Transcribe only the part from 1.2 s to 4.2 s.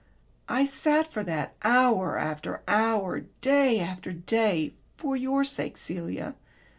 that, hour after hour, day after